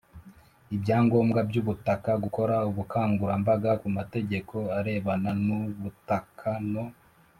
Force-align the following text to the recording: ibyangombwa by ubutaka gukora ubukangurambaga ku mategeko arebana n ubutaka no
ibyangombwa 0.75 1.39
by 1.49 1.55
ubutaka 1.61 2.11
gukora 2.23 2.55
ubukangurambaga 2.69 3.71
ku 3.81 3.87
mategeko 3.97 4.55
arebana 4.77 5.29
n 5.45 5.47
ubutaka 5.65 6.49
no 6.71 6.85